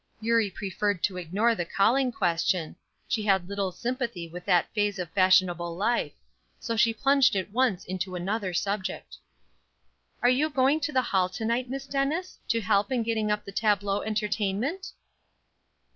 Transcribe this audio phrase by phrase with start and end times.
[0.19, 2.75] Eurie preferred to ignore the calling question;
[3.07, 6.13] she had little sympathy with that phase of fashionable life;
[6.59, 9.17] so she plunged at once into another subject.
[10.23, 13.45] "Are you going to the hall to night, Miss Dennis, to help in getting up
[13.45, 14.87] the tableau entertainment?"